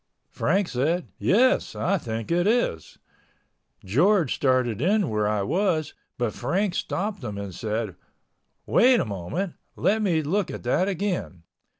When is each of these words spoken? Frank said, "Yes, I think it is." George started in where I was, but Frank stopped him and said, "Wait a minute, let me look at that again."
Frank 0.31 0.67
said, 0.67 1.09
"Yes, 1.19 1.75
I 1.75 1.99
think 1.99 2.31
it 2.31 2.47
is." 2.47 2.97
George 3.85 4.33
started 4.33 4.81
in 4.81 5.11
where 5.11 5.27
I 5.27 5.43
was, 5.43 5.93
but 6.17 6.33
Frank 6.33 6.73
stopped 6.73 7.23
him 7.23 7.37
and 7.37 7.53
said, 7.53 7.95
"Wait 8.65 8.99
a 8.99 9.05
minute, 9.05 9.51
let 9.75 10.01
me 10.01 10.23
look 10.23 10.49
at 10.49 10.63
that 10.63 10.87
again." 10.87 11.43